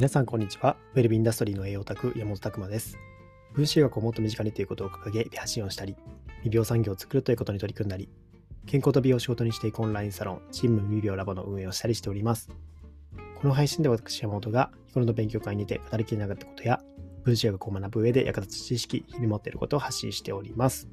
[0.00, 0.78] 皆さんこんにちは。
[0.94, 2.96] ウェルビインダストリーの栄養オタク、山本拓馬です。
[3.52, 5.94] 分子学をもっと身近にということを掲げ、発信をしたり、
[6.38, 8.08] 未病産業を作るということに取り組んだり、
[8.64, 12.48] 健康と美容を仕事にしていくオンラインサロン、チーム未病ラボの運営をしたりしております。
[13.42, 16.80] この配信で私、山本が日頃の勉強会にて語りきれなかったことや、
[17.22, 20.88] 分子学を学ぶ上で役立つ知識、日々持っていることを発信しております。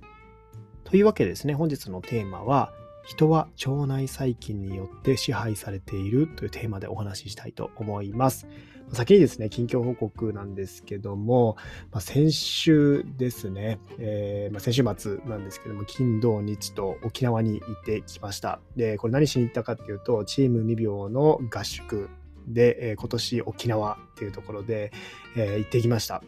[0.83, 2.73] というわけでですね、本日のテーマは、
[3.07, 8.47] 人は腸内細菌によって支配されているというテーマでお話ししたいと思います。
[8.91, 11.55] 先にですね、近況報告なんですけども、
[11.91, 18.59] まあ、先週ですね、えーまあ、先週末なんですけども、金、土、日と沖縄に行ってきました。
[18.75, 22.09] で、これ何しに行ったかっていうと、チーム未病の合宿
[22.47, 24.91] で、えー今年沖縄っていうところで、
[25.35, 26.23] えー行ってきました。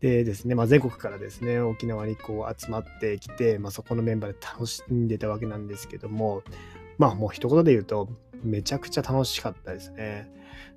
[0.00, 6.42] でですね、まあ、全国からですね、沖縄にこう集まってきて、まあ、そこのメンバーで楽しんでたわけなんですけども、
[6.98, 8.08] まあもう一言で言うと、
[8.44, 10.30] めちゃくちゃ楽しかったですね。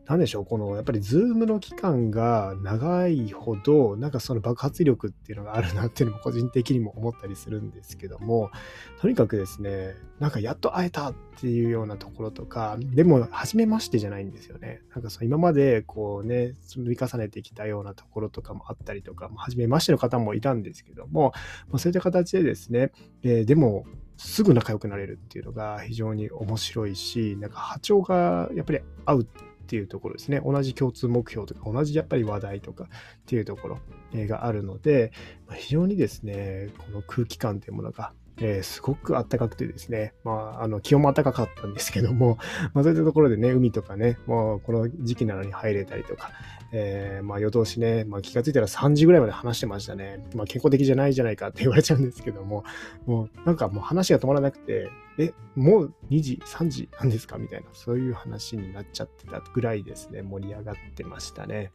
[0.05, 8.51] なんでしょう、このやっぱりズームの期間が長いほど、なんかその爆発力っていうのがあるなっていうのも個人的にも思ったりするんですけども、
[8.99, 14.81] とにかくですね、なんかやっと会えたっていうようなところとか、でも初めましてじゃないんですよね。
[14.93, 21.31] なんかその今までこうね、積み重ねてきたようなところとかもあったりとか、初めましての方もいたんですけども、
[21.77, 22.91] そういった形でですね、
[23.23, 23.85] えーでも
[24.17, 30.41] すぐ仲良くなれるっていうのが非常に面白いし、なんか波長がやっぱり合うってていうところですね。
[30.43, 32.87] 同じ共通目標とか、同じやっぱり話題とかっ
[33.25, 33.79] ていうところ
[34.27, 35.13] があるので、
[35.55, 38.11] 非常にですね、この空気感というものが、
[38.43, 42.37] えーすごく暖かくてですね、まあ、あの気温も暖かかったんですけども、
[42.73, 46.31] まあ、そういったところでね、海とかね、もうこの時期なのに入れたりとか、
[46.73, 50.25] えーまあ夜通しね、まあ、気がついたら3時ぐらいまで話してましたね。
[50.35, 52.63] まあ、健康的じゃないじゃないかって言われちゃうんですけども、
[53.05, 54.89] もうなんかもう話が止まらなくて、
[55.19, 61.71] え、もう2時、3時なんですかみたいな、そういう話になっちゃってたぐらいですね、盛り上がってましたね。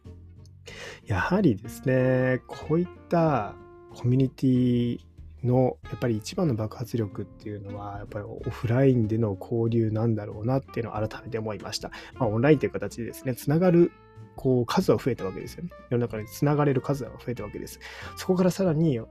[1.04, 3.54] やはりですね、こういった
[3.94, 5.00] コミュニティ
[5.46, 11.90] のやっぱり一番の爆発力っていうのは、やっぱりオフラインでの交流なんだろうなっていうのを改めて思いました。
[12.14, 13.92] まあ、オンラインという形でですね、つながる
[14.36, 15.70] こう数は増えたわけですよね。
[15.90, 17.80] 世の中につながれる数は増えたわけです。
[18.16, 19.08] そこからさらにオ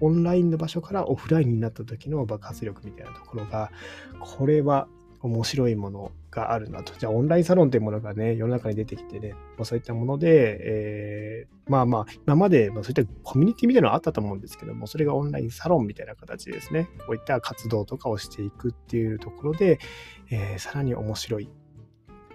[0.00, 3.70] オンラインの場所からオフラインになった時の爆発力みたいなところが、
[4.20, 4.88] これは
[5.20, 6.92] 面白いものがあるなと。
[6.98, 19.78] じゃあ、オンラインサロンというものがね、世の中に出てきてね、まあ、そういったもので、えーまあまあ、今まで、まあ、そういったコミュニティみたいなのあったと思うんですけども、それがオンラインサロンみたいな形ですね、こういった活動とかをしていくっていうところで、
[20.30, 21.48] えーさらに面白い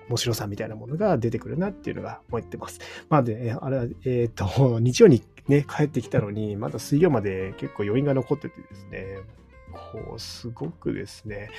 [0.10, 2.80] 面白さみたいなものが出てくるなっていうのが思ってます。
[3.10, 9.20] まあで、あれは、えっ、と、日曜にね、帰ってきたのに、まだ水曜まで結構余韻が残っててですね、
[9.72, 11.50] こう、すごくですね、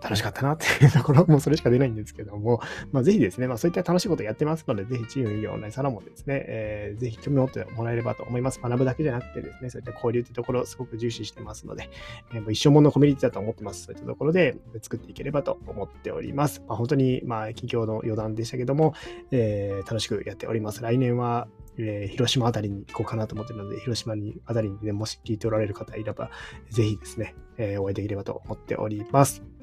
[0.00, 2.60] 楽しかったなっていうところ、もそれしか出ないんですけども、
[2.92, 8.60] まあ、ぜひですね、まあ、そういった楽しいことやってますので、ぜひチーム医療オンラインサロンもですね、えーぜひ興味を持ってもらえればと思います。
[8.60, 11.88] 学ぶだけじゃなくてですね、そういった交流っていうところをすごく重視してますので、
[12.32, 13.84] えー一生ものコミュニティだと思ってます。
[13.84, 16.62] そういったところで作っていければと思っております。
[16.66, 18.94] まあ、本当に、まあ、近況の余談でしたけども、
[19.30, 20.82] えー楽しくやっております。
[20.82, 26.30] 来年は、えー広島あたりに行こうかなと思ってるので、広島にあたりにね、もし聞いておられる方いれば、
[26.70, 29.57] ぜひですね、えーお会いできればと思っております。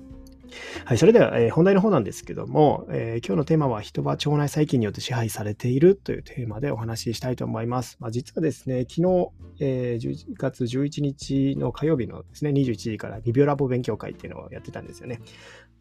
[0.85, 7.97] はい、それでは、えー本題の方なんですけども、えー今日のテーマは人は腸内細菌によって支配されているというテーマでお話ししたいと思います。
[7.99, 9.29] まあ、実はですね、昨日、
[9.59, 15.21] えー11月11日の火曜日のですね、21時からビビオラボ勉強会っていうのをやってたんですよね。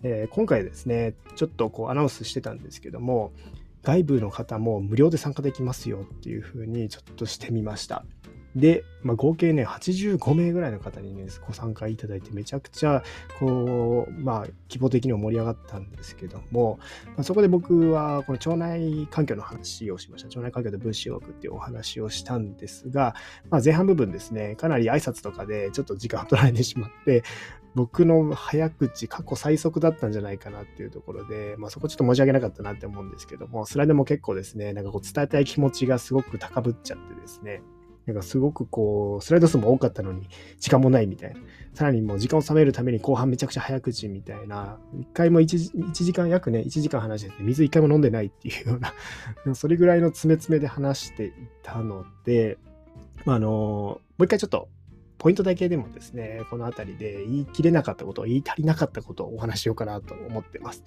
[0.03, 3.33] え今回ですね、ちょっとこうアナウンスしてたんですけども、
[3.83, 8.05] 外部の方も無料で参加できますよっていうふうにちょっとしてみました。
[8.57, 13.03] で、まあ、合計ね、85名ぐらいの方にね、ご参加いただいて、めちゃくちゃ、
[13.39, 14.39] こう、まあ、
[14.71, 16.79] 規模的にも盛り上がったんですけども、
[17.09, 20.29] まあ、そこで僕は、この腸内環境の話をしました。
[20.29, 23.15] 腸内環境と分子学っていうお話をしたんですが、
[23.51, 27.25] まあ、前半部分ですね、かなり挨拶とかでちょっと時間を取られてしまって、
[27.75, 37.63] 僕の早口、過去最速だったんじゃないかなっていうところで、まあ、そこちょっと申し訳なかったなって思うんですけども、スライドも結構ですね、なんかこう伝えたい気持ちがすごく高ぶっちゃってですね、
[38.07, 40.29] なんかすごくこう、スライド数も多かったのに、
[40.61, 41.41] 時間もないみたいな。
[41.73, 48.95] さらにもう時間を収めるために後半めちゃくちゃ早口みたいな、一回も 1, 1時間、約ね、1時間話してて、水一回も飲んでないっていうような、
[49.55, 52.59] それぐらいの詰め詰めで話していたので、
[53.25, 54.69] まあ、あの、もう一回ちょっと、
[55.17, 60.85] ポイントだけでもですね、このあたりで言い切れなかったこと、言い足りなかったことをお話ししようかなと思ってます。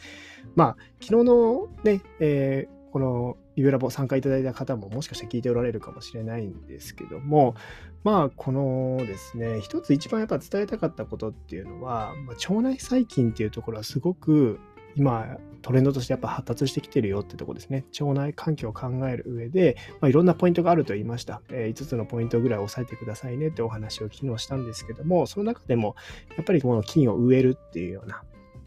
[0.56, 7.56] まあ、昨日のね、えーこのビブラボ参加いただいた方ももしかしたら聞いておられるかもしれないんですけども、
[8.04, 14.60] まあ、このですね、一つ一番やっぱ伝えたかったことっていうのは、まあ、腸内細菌っていうところはすごく
[14.96, 17.86] 今トレンドとしてやっぱ発達してきてるよってとこですね。
[18.00, 25.96] 腸内環境を考える上で、まあ、いろんなポイントがあると言いました、えー、5つのポイントぐらい押さえてくださいねってお話を昨日したんですけども、その中でも
[26.36, 28.24] やっぱりこの菌を植えるっていうような、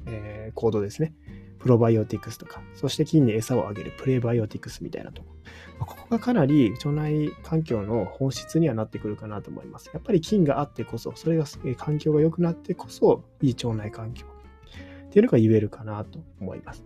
[0.06, 1.14] えー、行動ですね。
[1.61, 5.29] プロバイオティクスとか、そして菌に餌をあげるプレバイオティクスみたいなとこ
[5.79, 5.87] ま。
[5.87, 9.91] ここがかなり腸内環境の本質にはなってくるかなと思います。
[9.93, 11.45] やっぱり菌があってこそ、それが
[11.77, 14.27] 環境が良くなってこそ、いい腸内環境
[15.07, 16.85] っていうのが言えるかなと思います。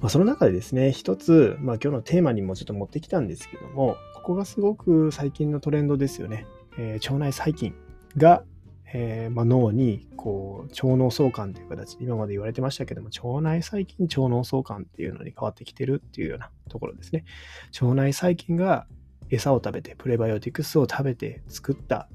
[0.00, 6.46] まあ、その中でですね、一つ、まあ、今日のテーマにもちょっと持ってきたんですけども、ここがすごく最近のトレンドですよね。
[6.78, 7.74] えー、腸内細菌
[8.16, 8.44] が
[8.94, 17.24] えー、まあ、脳にこう腸脳相関という形で今まで言われてましたけども腸内細菌腸脳相関っていうのに変わってきてるっていうようなところですね。
[17.80, 18.86] 腸内細菌が
[19.30, 22.08] 餌を食べてプレバイオティクスを食べて作った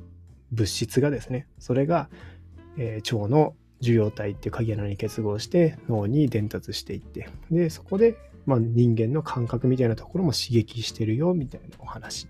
[0.52, 2.10] 物質がですねそれが、
[2.78, 8.16] えー、腸の受容体っていう鍵穴に結合して脳に伝達していってでそこで、
[8.46, 12.28] まあ、人間の感覚みたいなところも刺激してるよみたいなお話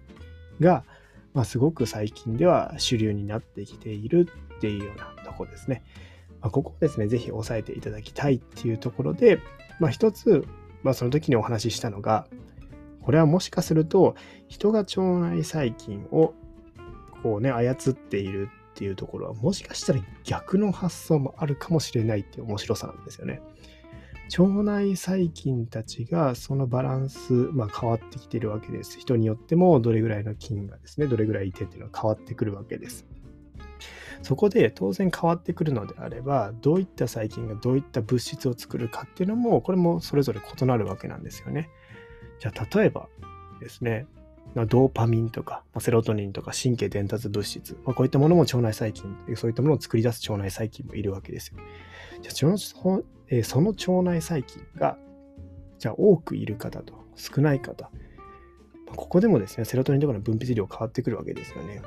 [0.59, 0.83] が、
[1.37, 5.83] まあ、すごく最近では主流になってきているっていうようなとこですね。
[6.41, 9.39] まあ、ここをですね、ぜひ押さえていただきたいっていうところで、
[9.79, 10.47] まあ、一つ、
[10.81, 12.25] まあ、その時にお話ししたのが、
[13.03, 14.15] これはもしかすると、
[14.47, 16.33] 人が腸内細菌を
[17.21, 23.43] こうね、操っているっていうところは、もしかしたら逆の発想もあるかもしれないっていう面白さなんですよね。
[24.29, 28.99] 腸内細菌たちがそのバランス、まあ、変わってきてるわけです。
[28.99, 33.05] 人によってもどれぐらいの菌がですね、どれぐらいいてっていうのは変わってくるわけです。
[34.23, 41.69] そこで当然変わってくるのであれば、どういった細菌がどういった物質を作るかっていうのも、これもそれぞれ異なるわけなんですよね。
[42.39, 43.07] じゃあ例えば
[43.59, 44.07] ですね、
[44.65, 51.57] ドーパミンとか、まセロトニンとか神経伝達物質、まあ、こういったものも腸内細菌、そういったものを作り出す腸内細菌もいるわけですよ。
[52.21, 54.97] じゃあそえ、その腸内細菌が、
[55.79, 57.91] じゃあ多くいる方と少ない方、
[58.95, 61.81] ここでもですね、セロトニンとかの分泌量変わってくるわけですよね。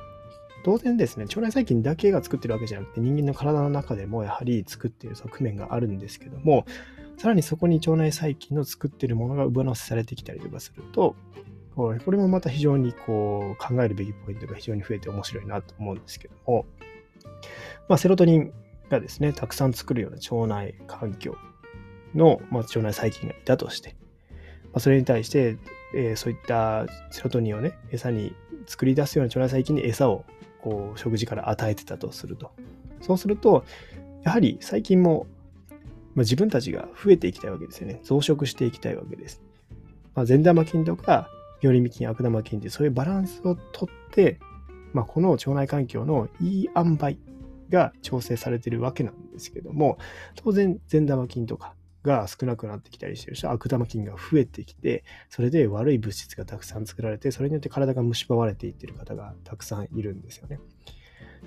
[0.63, 6.67] 当然ですね、腸内細菌だけが作ってるわけじゃなくて、人間の体の中でもやはり作っている側面があるんですけども、
[7.17, 11.17] さらにそこに腸内細菌の作ってるものが上乗せされてきたりとかすると、
[11.77, 16.67] これもまた非常にこう考えるべきポイントが非常に増えて面白いなと思うんですけども、
[17.89, 18.53] まあ、セロトニン
[18.89, 21.37] がですね、たくさん作るような腸内環境
[22.15, 23.97] の、まあ、腸内細菌がいたとして、
[24.65, 25.57] まあ、それに対して、
[25.95, 28.35] えー、そういったセロトニンをね、餌に
[28.67, 30.25] 作り出すような腸内細菌に餌を
[30.63, 32.53] こう食事から与えてたとすると。
[33.01, 33.65] そうすると、
[34.23, 35.27] やはり細菌も、
[36.15, 38.01] まあ、自分たちが増えていきたいわけですよね。
[38.03, 39.41] 増殖していきたいわけです。
[40.15, 44.39] まあ、善玉菌とか、よりみ菌、悪玉菌ってそういうバランスをとって、
[44.93, 47.19] まあ、この腸内環境のいい塩梅
[47.69, 49.99] が調整されてるわけなんですけども、
[50.37, 60.59] 当然善玉菌とかが少なくなってきたりしてるし、悪玉菌が増えてきて、それで悪い物質がたくさん作られて、それによって体が蝕まれていってる方がたくさんいるんですよね。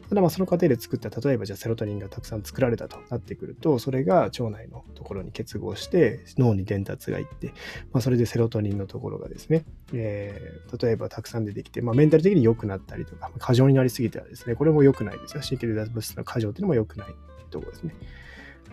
[0.09, 7.53] ただまあその過程で作った、例えばじゃあセロトニンがたくさん作られたとなってくると、それが腸内のところに結合して脳に伝達がいって、
[7.91, 15.41] まあ、それでセロトニンのところがですね、えー、例えばたくさん出てきて、まあ、メンタル的に良くなったりとか、過剰になりすぎてはですね、これも良くないですよ。
[15.41, 17.95] 神経伝達物質の過剰っていうのも良くないっていうところですね。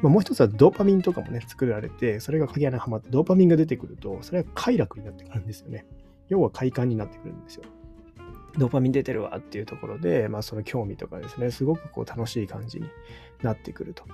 [0.03, 5.87] まあ、もう一つはドーパミンとかもね、作られて、それが鍵穴にはまって、ドーパミンが出てくると、それは快楽になってくるんですよね。
[6.29, 7.65] 要は快感になってくるんですよ。
[8.59, 12.87] ドーパミン出てるわっていうところで、まあ、その興味とかですね、すごくこう楽しい感じに
[13.43, 14.05] なってくると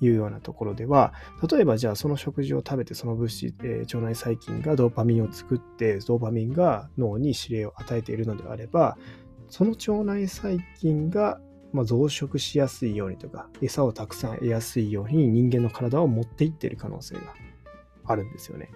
[0.00, 1.12] いうようなところでは、
[1.50, 8.96] 例えばじゃあその食事を食べてその物質、えー、腸内細菌がドーパミンを作って、ドーパミンが脳に指令を与えているのであれば、
[9.48, 11.40] その腸内細菌が
[11.72, 17.34] まあ、増殖しやすいようにとか、餌をたくさん得やすいように人間の体を持っていってる可能性が
[18.06, 18.70] あるんですよね。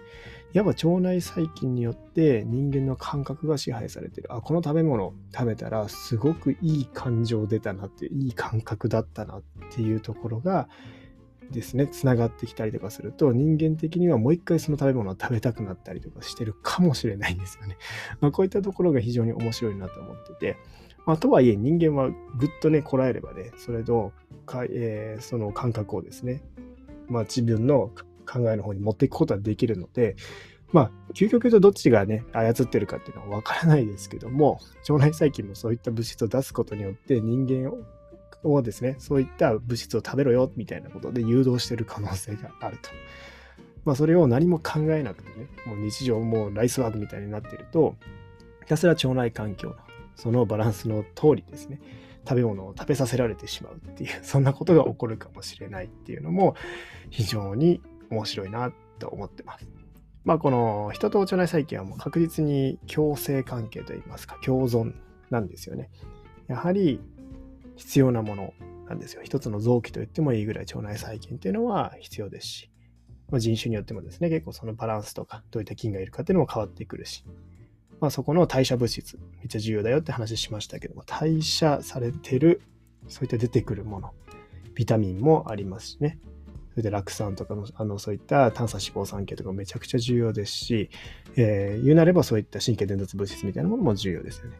[0.53, 4.31] いわば腸内細菌によって人間の感覚が支配されてる。
[4.31, 10.69] あ、この食べ物食べたらすごくいい感情出たなって、いい感覚だったなっていうところが
[11.51, 17.77] ですね、つながってきたりとかすると、人間的にはもう一回その食べ物を食べたくなったりとかしてるかもしれないんですよね。
[18.21, 20.57] まあ、こういったところが非常に面白いなと思ってて、
[21.05, 24.11] まあ、とはいえ人間はぐっとね、こらえればね、それと
[24.45, 26.43] か、えー、その感覚をですね、
[27.07, 27.91] まあ、自分の
[28.23, 30.15] 考えの方に持っていくことはできるので、
[30.71, 37.77] まあ、究極言うとどっちがね、操ってるかっていうのはわからないですけども、腸内細菌もそういった物質を出すことによって人間を
[38.43, 42.89] をですね、そういった物質を食べろよみたいなことで誘導してる可能性があると。
[43.85, 47.95] まあ、それを何も考えなくてね、もう日常もうライスワークみたいになってると、
[48.61, 49.75] ひたすら腸内環境の
[50.15, 51.79] そのバランスの通りですね、
[52.27, 56.55] 食べ物を食べさせられてしまうっていう、そんなことが起こるかもしれないっていうのも
[57.09, 57.81] 非常に
[58.13, 59.67] 面白いなと思ってます。
[60.23, 64.93] まあこの人と腸内細菌はもう確実に共生関係といいますか共存
[65.29, 65.89] なんですよね。
[66.47, 67.01] やはり
[67.75, 68.53] 必要なもの
[68.87, 69.21] なんですよ。
[69.23, 72.69] 一つの臓器と言ってもいいぐらい腸内細菌っていうのは必要ですし、
[73.29, 77.25] まあ、人種によってもですね、結構そのバランスとかどういった菌がいるかっていうのも変わってくるし、
[77.99, 82.61] まあ、そこの代謝物質、めっちゃ重要だよって話しましたけども、代謝されてる、
[83.07, 84.11] そういった出てくるもの、
[84.75, 86.19] ビタミンもありますしね。
[86.73, 90.89] それで酪酸とかの、あの、そういった短鎖脂肪酸系とかめちゃくちゃ重要ですし、
[91.35, 94.57] えー、言うなればそういった神経伝達物質みたいなものも重要ですよね。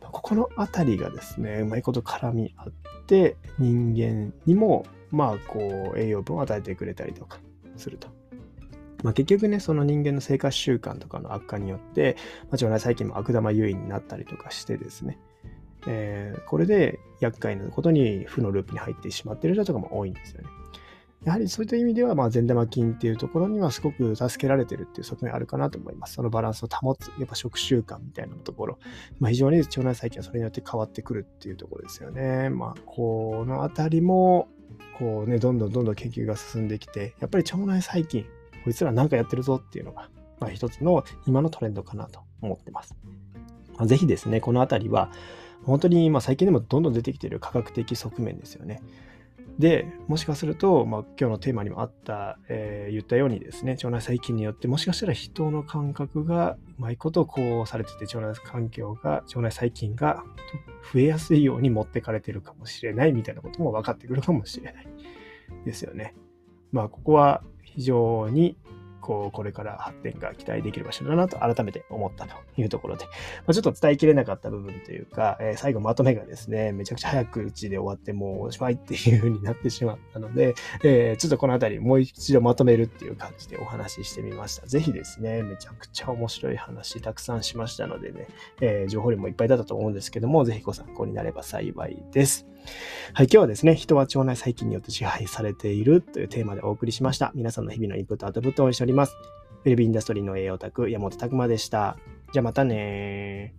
[0.00, 2.72] ここのあたりがですね、うまいこと絡み合っ
[3.06, 7.38] て、人間にも、まあ、こう、栄養分を与えてくれたりとか
[7.76, 8.08] すると。
[9.04, 12.16] まあ、結局ね、その人間の生活習慣とかの悪化によって、
[12.50, 15.18] まあ、腸内細菌も悪玉優位になったりとかしてですね、
[15.86, 20.48] えー、これで厄介なことに負のループに入ってしまっている人とかも多いんですよね。
[21.24, 26.14] やはりそういった意味では、まあ、善玉菌っていうところにはすごく助けられてるっていう側面あるかなと思います。
[26.14, 28.78] そのバランスを保つ、やっぱ食習慣みたいなところ、
[29.20, 32.50] まあ、非常に腸内細菌はそれによって変わってくるっていうところですよね。
[32.50, 34.48] まあ、このあたりも、
[34.98, 38.26] こうね、どんどんどんどん研究が進んできて、やっぱり腸内細菌、
[38.64, 40.10] こいつらなんかやってるぞっていうのが、
[40.40, 42.96] まあ、一つの今のトレンドかなと思ってます。
[43.76, 45.10] まあ、ぜひですね、このあたりは、
[45.64, 48.82] 本当にまあ最近でもどんどん出てきている科学的側面ですよね。
[49.58, 60.24] で、もしかすると、まあ、今日のテーマにもあった、えー、言ったようにですね、腸内細菌によって、もしかしたら人の感覚がうまいことこうされてて、腸内環境が、腸内細菌が
[60.92, 64.86] 増えやすいように持ってかれてるかもしれないみたいなことも分かってくるかもしれない
[65.64, 66.14] ですよね。
[66.72, 68.56] まあ、ここは非常に
[69.02, 73.10] こう、これから発展が期待できる場所だなと改めて思ったというところで、ま
[73.48, 84.66] あ、ちょっと伝えきれなかった部分というか、えー、最後まとめがですね、めちゃくちゃ早くうちで終わってもうおしまいっていう風になってしまったので、えー、ちょっとこのあたりもう一度まとめるっていう感じでお話ししてみました。
[84.66, 88.28] ぜひですね、めちゃくちゃ面白い話たくさんしましたのでね、
[88.60, 92.46] えー、情報量もいっぱいだったと思うんですけども、ぜひご参考になれば幸いです。
[93.14, 97.32] はい、今日はですね、人は腸内細菌によって支配されているというテーマでお送りしました。
[97.34, 99.16] 皆さんの日々のインプット、アウトプットを応援しております。
[99.64, 101.96] ウェルビーインダストリーの栄養卓、山本拓馬でした。
[102.32, 103.54] じゃあまたね